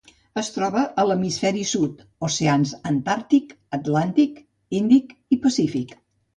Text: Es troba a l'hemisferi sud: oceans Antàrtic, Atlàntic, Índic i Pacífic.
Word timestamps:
Es 0.41 0.47
troba 0.53 0.85
a 1.03 1.03
l'hemisferi 1.09 1.65
sud: 1.73 2.01
oceans 2.29 2.73
Antàrtic, 2.93 3.55
Atlàntic, 3.81 4.43
Índic 4.83 5.17
i 5.39 5.43
Pacífic. 5.49 5.99